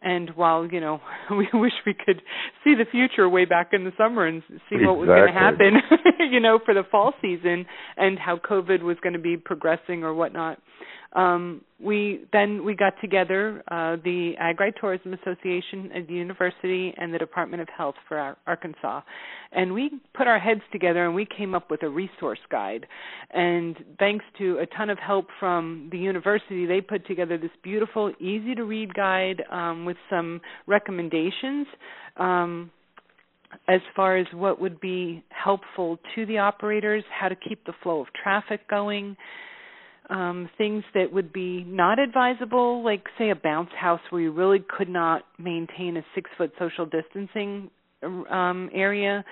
[0.00, 2.22] And while you know we wish we could
[2.64, 4.86] see the future way back in the summer and see exactly.
[4.86, 5.74] what was going to happen,
[6.30, 10.14] you know, for the fall season and how COVID was going to be progressing or
[10.14, 10.58] whatnot,
[11.14, 17.12] um, we then we got together uh, the Agri Tourism Association at the university and
[17.12, 19.02] the Department of Health for our, Arkansas,
[19.52, 22.86] and we put our heads together and we came up with a resource guide.
[23.30, 28.12] And thanks to a ton of help from the university, they put together this beautiful,
[28.20, 31.66] easy to read guide um, with some recommendations.
[32.16, 32.70] Um,
[33.68, 38.00] as far as what would be helpful to the operators, how to keep the flow
[38.00, 39.14] of traffic going,
[40.12, 44.62] um, things that would be not advisable, like say a bounce house where you really
[44.76, 47.70] could not maintain a six foot social distancing
[48.02, 49.24] um, area.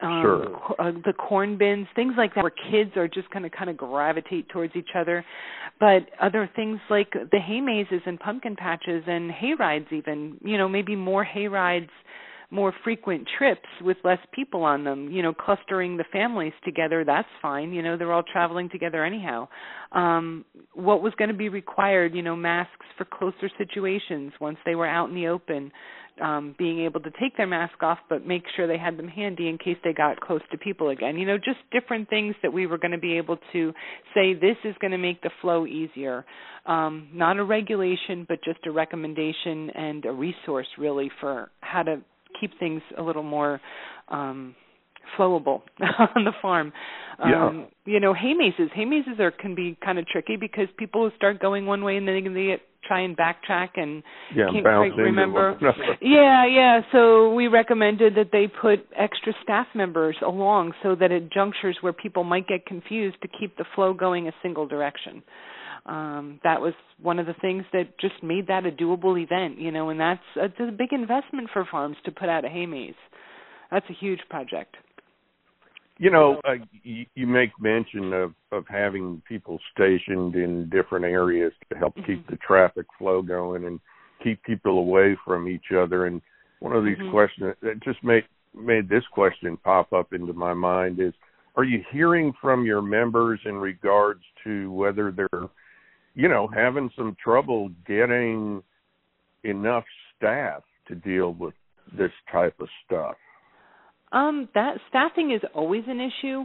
[0.00, 0.74] Um, sure.
[0.78, 3.76] uh, the corn bins, things like that, where kids are just going to kind of
[3.76, 5.24] gravitate towards each other.
[5.80, 10.56] But other things like the hay mazes and pumpkin patches and hay rides, even you
[10.56, 11.90] know, maybe more hay rides
[12.50, 17.28] more frequent trips with less people on them you know clustering the families together that's
[17.42, 19.46] fine you know they're all traveling together anyhow.
[19.92, 24.74] Um what was going to be required you know masks for closer situations once they
[24.74, 25.70] were out in the open
[26.22, 29.48] um being able to take their mask off but make sure they had them handy
[29.48, 32.66] in case they got close to people again you know just different things that we
[32.66, 33.72] were going to be able to
[34.14, 36.24] say this is going to make the flow easier.
[36.64, 42.00] Um not a regulation but just a recommendation and a resource really for how to
[42.40, 43.60] keep things a little more
[44.08, 44.54] um
[45.16, 46.72] flowable on the farm.
[47.18, 47.46] Yeah.
[47.46, 48.70] Um, you know, hay mazes.
[48.74, 52.06] Hay mazes are can be kind of tricky because people start going one way and
[52.06, 54.02] then they try and backtrack and
[54.34, 55.58] yeah, can't quite remember.
[56.00, 56.80] Yeah, yeah.
[56.92, 61.92] So we recommended that they put extra staff members along so that at junctures where
[61.92, 65.22] people might get confused to keep the flow going a single direction
[65.88, 69.72] um that was one of the things that just made that a doable event you
[69.72, 72.94] know and that's a, a big investment for farms to put out a hay maze
[73.70, 74.76] that's a huge project
[75.98, 81.52] you know uh, you, you make mention of of having people stationed in different areas
[81.70, 82.12] to help mm-hmm.
[82.12, 83.80] keep the traffic flow going and
[84.22, 86.20] keep people away from each other and
[86.60, 87.10] one of these mm-hmm.
[87.10, 88.24] questions that just made
[88.54, 91.12] made this question pop up into my mind is
[91.56, 95.48] are you hearing from your members in regards to whether they're
[96.18, 98.60] you know, having some trouble getting
[99.44, 99.84] enough
[100.16, 101.54] staff to deal with
[101.96, 103.14] this type of stuff?
[104.10, 106.44] Um, that staffing is always an issue.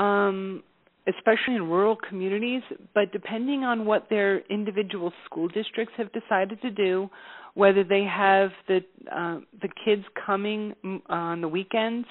[0.00, 0.62] Um,
[1.08, 2.62] especially in rural communities.
[2.94, 7.08] But depending on what their individual school districts have decided to do,
[7.54, 12.06] whether they have the uh, the kids coming mm, on the weekends,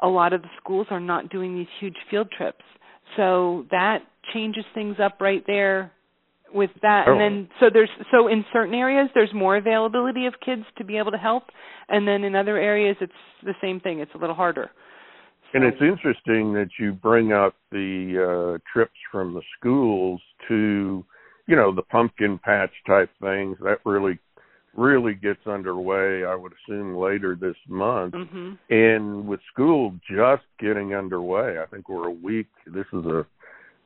[0.00, 2.62] a lot of the schools are not doing these huge field trips.
[3.16, 5.90] So that changes things up right there
[6.54, 7.04] with that.
[7.08, 7.12] Oh.
[7.12, 10.96] And then so there's so in certain areas there's more availability of kids to be
[10.96, 11.44] able to help
[11.88, 13.12] and then in other areas it's
[13.42, 14.00] the same thing.
[14.00, 14.70] It's a little harder.
[15.52, 21.04] And it's interesting that you bring up the uh trips from the schools to
[21.46, 24.18] you know the pumpkin patch type things that really
[24.76, 28.52] really gets underway i would assume later this month mm-hmm.
[28.70, 33.24] and with school just getting underway i think we're a week this is a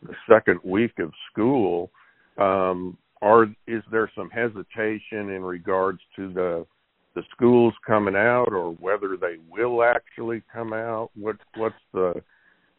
[0.03, 1.91] the second week of school
[2.39, 6.67] um are is there some hesitation in regards to the
[7.15, 12.15] the schools coming out or whether they will actually come out what what's the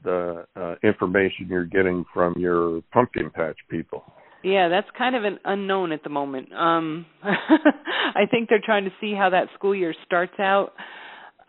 [0.03, 4.03] the uh, information you're getting from your pumpkin patch people
[4.41, 6.53] yeah, that's kind of an unknown at the moment.
[6.53, 10.73] Um I think they're trying to see how that school year starts out.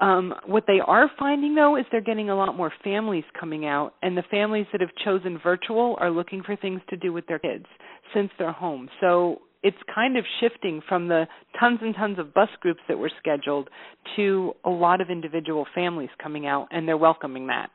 [0.00, 3.94] Um what they are finding though is they're getting a lot more families coming out
[4.02, 7.38] and the families that have chosen virtual are looking for things to do with their
[7.38, 7.66] kids
[8.14, 8.88] since they're home.
[9.00, 11.26] So it's kind of shifting from the
[11.58, 13.68] tons and tons of bus groups that were scheduled
[14.16, 17.70] to a lot of individual families coming out and they're welcoming that.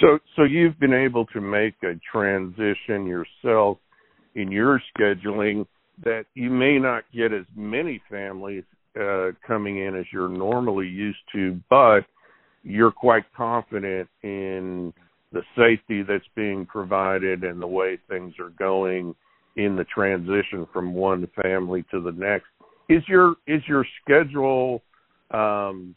[0.00, 3.78] So so you've been able to make a transition yourself
[4.34, 5.66] in your scheduling
[6.04, 8.64] that you may not get as many families
[9.00, 12.00] uh, coming in as you're normally used to, but
[12.62, 14.92] you're quite confident in
[15.32, 19.14] the safety that's being provided and the way things are going
[19.56, 22.46] in the transition from one family to the next.
[22.88, 24.82] Is your is your schedule
[25.30, 25.94] um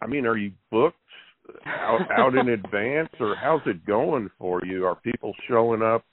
[0.00, 0.96] I mean are you booked
[1.66, 4.86] out out in advance or how's it going for you?
[4.86, 6.04] Are people showing up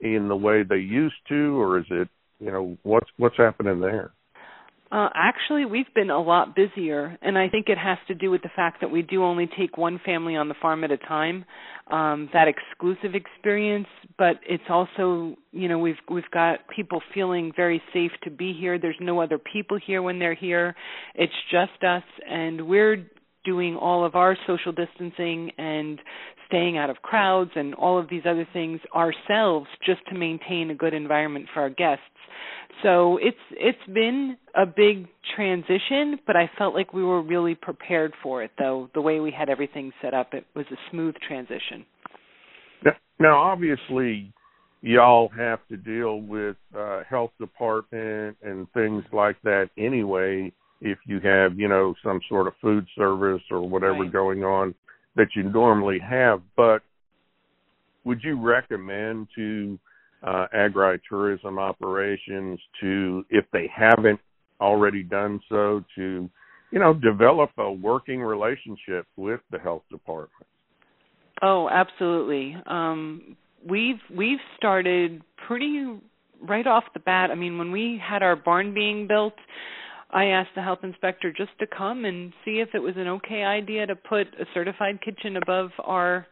[0.00, 4.12] in the way they used to or is it you know what's what's happening there?
[4.92, 8.42] Uh, actually, we've been a lot busier, and I think it has to do with
[8.42, 11.44] the fact that we do only take one family on the farm at a time.
[11.86, 17.82] Um, that exclusive experience, but it's also, you know, we've we've got people feeling very
[17.92, 18.78] safe to be here.
[18.78, 20.74] There's no other people here when they're here.
[21.14, 23.06] It's just us, and we're
[23.44, 25.98] doing all of our social distancing and
[26.46, 30.74] staying out of crowds and all of these other things ourselves just to maintain a
[30.74, 32.02] good environment for our guests.
[32.82, 38.14] So it's it's been a big transition, but I felt like we were really prepared
[38.22, 38.88] for it though.
[38.94, 41.84] The way we had everything set up, it was a smooth transition.
[43.18, 44.32] Now, obviously,
[44.80, 50.50] y'all have to deal with uh health department and things like that anyway
[50.80, 54.12] if you have, you know, some sort of food service or whatever right.
[54.12, 54.74] going on
[55.16, 56.82] that you normally have, but
[58.04, 59.78] would you recommend to
[60.22, 64.20] uh, agri-tourism operations to, if they haven't
[64.60, 66.28] already done so, to
[66.70, 70.46] you know develop a working relationship with the health department?
[71.42, 72.56] Oh, absolutely.
[72.66, 75.98] Um, we've we've started pretty
[76.42, 77.30] right off the bat.
[77.30, 79.34] I mean, when we had our barn being built,
[80.12, 83.42] I asked the health inspector just to come and see if it was an okay
[83.42, 86.26] idea to put a certified kitchen above our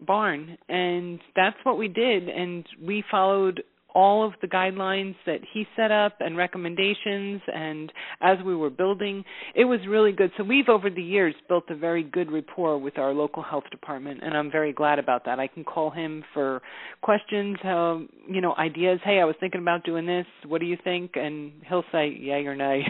[0.00, 0.58] barn.
[0.68, 2.28] And that's what we did.
[2.28, 3.62] And we followed
[3.94, 9.24] all of the guidelines that he set up and recommendations and as we were building
[9.54, 10.30] it was really good.
[10.36, 14.20] So we've over the years built a very good rapport with our local health department
[14.22, 15.38] and i'm very glad about that.
[15.38, 16.62] I can call him for
[17.02, 19.00] questions um you know ideas.
[19.04, 20.26] Hey i was thinking about doing this.
[20.46, 21.12] What do you think?
[21.14, 22.82] And he'll say yay or nay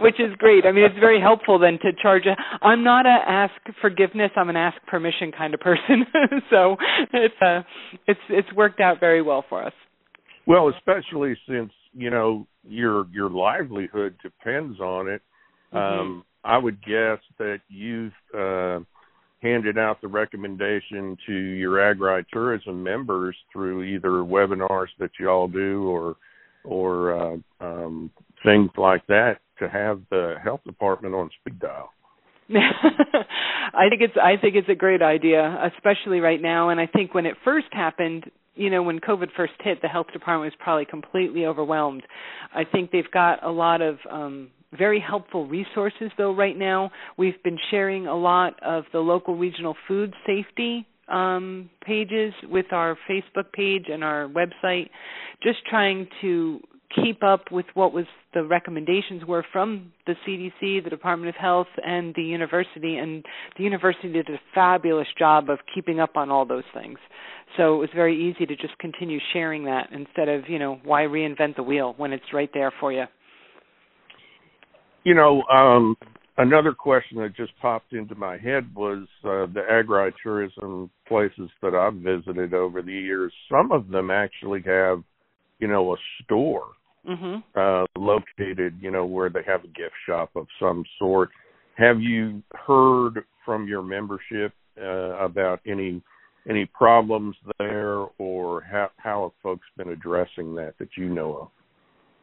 [0.00, 0.64] which is great.
[0.66, 4.48] I mean it's very helpful then to charge a i'm not a ask forgiveness i'm
[4.48, 6.06] an ask permission kind of person.
[6.50, 6.76] So
[7.12, 7.62] it's uh
[8.06, 9.72] it's it's worked out very well for us
[10.46, 15.22] well, especially since you know your your livelihood depends on it.
[15.72, 16.00] Mm-hmm.
[16.00, 18.78] Um, I would guess that you've uh,
[19.42, 25.48] handed out the recommendation to your agri tourism members through either webinars that you all
[25.48, 26.16] do or
[26.64, 28.10] or uh, um,
[28.44, 31.90] things like that to have the health department on speed dial.
[32.50, 36.68] I think it's I think it's a great idea, especially right now.
[36.68, 40.08] And I think when it first happened, you know, when COVID first hit, the health
[40.12, 42.02] department was probably completely overwhelmed.
[42.54, 46.90] I think they've got a lot of um, very helpful resources, though, right now.
[47.16, 52.98] We've been sharing a lot of the local regional food safety um, pages with our
[53.08, 54.90] Facebook page and our website,
[55.42, 56.60] just trying to
[56.94, 61.66] keep up with what was the recommendations were from the CDC, the Department of Health,
[61.84, 62.96] and the university.
[62.96, 63.24] And
[63.56, 66.98] the university did a fabulous job of keeping up on all those things.
[67.56, 71.02] So it was very easy to just continue sharing that instead of, you know, why
[71.02, 73.04] reinvent the wheel when it's right there for you.
[75.04, 75.96] You know, um,
[76.36, 81.94] another question that just popped into my head was uh, the agritourism places that I've
[81.94, 83.32] visited over the years.
[83.50, 85.02] Some of them actually have,
[85.58, 86.68] you know, a store
[87.08, 87.36] mm-hmm.
[87.54, 91.30] uh, located, you know, where they have a gift shop of some sort.
[91.76, 96.02] Have you heard from your membership uh, about any
[96.48, 101.48] any problems there, or how how have folks been addressing that that you know of?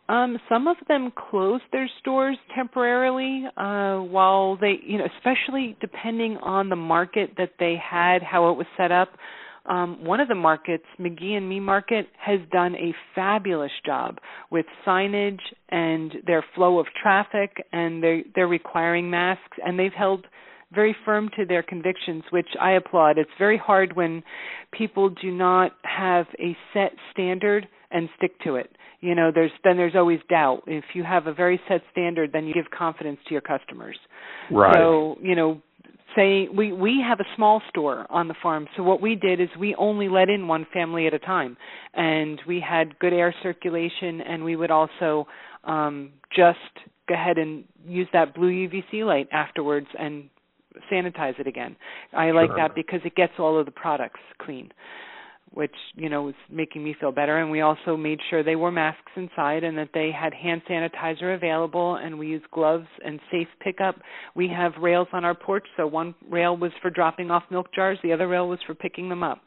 [0.09, 6.37] Um, some of them closed their stores temporarily uh, while they, you know, especially depending
[6.37, 9.09] on the market that they had, how it was set up.
[9.65, 14.17] Um, one of the markets, McGee and Me Market, has done a fabulous job
[14.51, 15.39] with signage
[15.69, 20.27] and their flow of traffic, and they're, they're requiring masks, and they've held
[20.73, 23.17] very firm to their convictions, which I applaud.
[23.17, 24.23] It's very hard when
[24.71, 28.75] people do not have a set standard and stick to it.
[28.99, 30.63] You know, there's then there's always doubt.
[30.65, 33.97] If you have a very set standard, then you give confidence to your customers.
[34.49, 34.73] Right.
[34.73, 35.61] So, you know,
[36.15, 39.49] say we we have a small store on the farm so what we did is
[39.59, 41.57] we only let in one family at a time
[41.93, 45.27] and we had good air circulation and we would also
[45.63, 46.57] um just
[47.07, 50.29] go ahead and use that blue UVC light afterwards and
[50.91, 51.75] sanitize it again.
[52.13, 52.57] I like Sure.
[52.57, 54.71] that because it gets all of the products clean
[55.53, 57.37] which you know was making me feel better.
[57.37, 61.35] And we also made sure they wore masks inside and that they had hand sanitizer
[61.35, 61.95] available.
[61.95, 63.95] And we used gloves and safe pickup.
[64.35, 65.65] We have rails on our porch.
[65.77, 67.97] So one rail was for dropping off milk jars.
[68.03, 69.41] The other rail was for picking them up.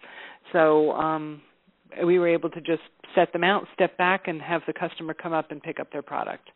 [0.53, 1.43] So um
[2.05, 2.83] we were able to just
[3.15, 6.03] set them out, step back, and have the customer come up and pick up their
[6.03, 6.49] product.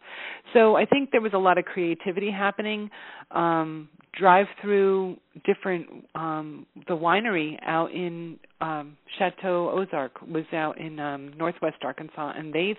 [0.52, 2.90] So I think there was a lot of creativity happening.
[3.30, 3.88] Um,
[4.18, 11.32] drive through different um, the winery out in um, Chateau Ozark was out in um,
[11.36, 12.76] Northwest Arkansas, and they've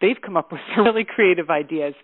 [0.00, 1.94] they've come up with some really creative ideas.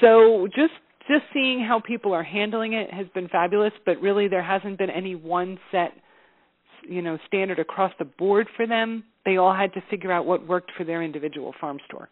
[0.00, 0.72] So just
[1.08, 4.90] just seeing how people are handling it has been fabulous, but really there hasn't been
[4.90, 5.92] any one set
[6.88, 10.46] you know standard across the board for them they all had to figure out what
[10.46, 12.08] worked for their individual farm store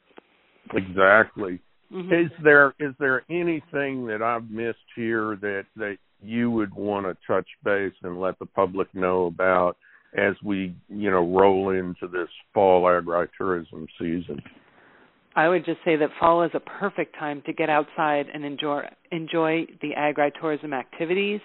[0.74, 1.60] Exactly.
[1.92, 2.12] mm-hmm.
[2.12, 7.16] Is there is there anything that I've missed here that that you would want to
[7.26, 9.76] touch base and let the public know about
[10.16, 14.40] as we you know roll into this fall agritourism season?
[15.34, 18.82] i would just say that fall is a perfect time to get outside and enjoy
[19.10, 21.40] enjoy the agritourism activities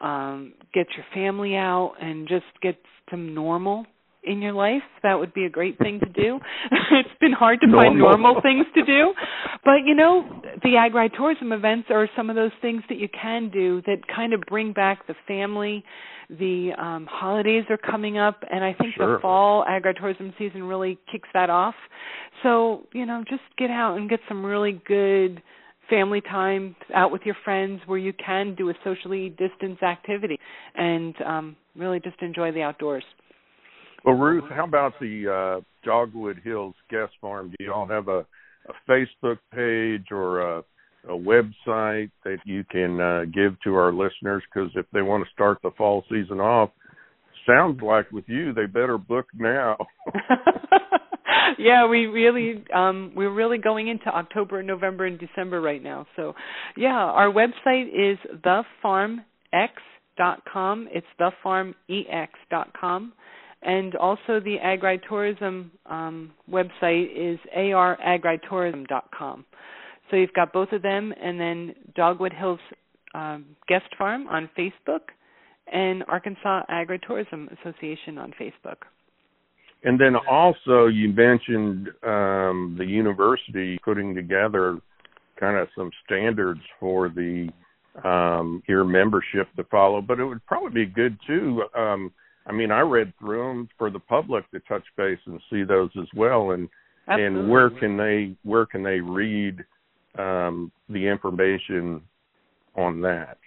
[0.00, 2.76] um get your family out and just get
[3.10, 3.84] some normal
[4.22, 6.38] in your life that would be a great thing to do
[6.92, 8.18] it's been hard to find Normal.
[8.18, 9.14] normal things to do
[9.64, 13.80] but you know the agritourism events are some of those things that you can do
[13.86, 15.82] that kind of bring back the family
[16.28, 19.16] the um holidays are coming up and i think Sure.
[19.16, 21.74] the fall agritourism season really kicks that off
[22.42, 25.42] so you know just get out and get some really good
[25.90, 30.38] family time out with your friends where you can do a socially distanced activity
[30.76, 33.04] and um really just enjoy the outdoors
[34.04, 37.52] Well, Ruth, how about the uh, Dogwood Hills Guest Farm?
[37.58, 38.24] Do y'all have a,
[38.68, 40.58] a Facebook page or a,
[41.08, 44.42] a website that you can uh, give to our listeners?
[44.52, 46.70] Because if they want to start the fall season off,
[47.46, 49.76] sounds like with you they better book now.
[51.60, 56.06] yeah, we really um we're really going into October, November and December right now.
[56.16, 56.34] So,
[56.76, 60.88] yeah, our website is thefarmex.com.
[60.92, 63.12] It's thefarmex.com.
[63.62, 69.44] And also the agritourism um, website is aragritourism.com.
[70.10, 72.58] So you've got both of them, and then Dogwood Hills
[73.14, 75.00] um, Guest Farm on Facebook,
[75.72, 78.76] and Arkansas Agritourism Association on Facebook.
[79.82, 84.78] And then also you mentioned um, the university putting together
[85.38, 87.48] kind of some standards for the
[88.04, 91.64] um, your membership to follow, but it would probably be good too.
[91.76, 92.12] Um,
[92.46, 95.90] I mean, I read through them for the public to touch base and see those
[95.98, 96.68] as well, and
[97.08, 97.40] Absolutely.
[97.40, 99.64] and where can they where can they read
[100.18, 102.02] um, the information
[102.76, 103.38] on that?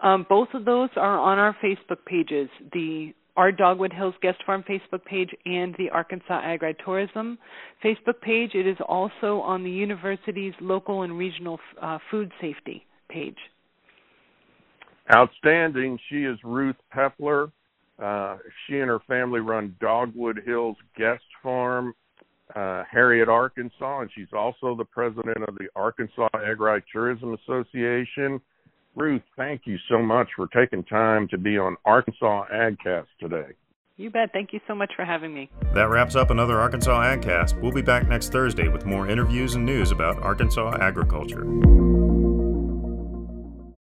[0.00, 2.48] Um, both of those are on our Facebook pages.
[2.72, 7.38] The our Dogwood Hills Guest Farm Facebook page and the Arkansas Agritourism
[7.84, 8.50] Facebook page.
[8.54, 13.36] It is also on the university's local and regional uh, food safety page.
[15.14, 16.00] Outstanding.
[16.10, 17.52] She is Ruth Pepler.
[18.02, 21.94] Uh, she and her family run Dogwood Hills Guest Farm
[22.56, 28.40] uh, Harriet, Arkansas, and she's also the president of the Arkansas Ag Tourism Association.
[28.98, 33.52] Ruth, thank you so much for taking time to be on Arkansas AgCast today.
[33.96, 34.30] You bet.
[34.32, 35.50] Thank you so much for having me.
[35.74, 37.60] That wraps up another Arkansas AgCast.
[37.60, 41.44] We'll be back next Thursday with more interviews and news about Arkansas agriculture.